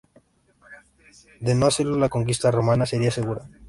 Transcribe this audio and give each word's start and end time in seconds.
De 1.41 1.53
no 1.53 1.67
hacerlo 1.67 1.95
la 1.99 2.09
conquista 2.09 2.49
romana 2.49 2.87
sería 2.87 3.11
segura. 3.11 3.47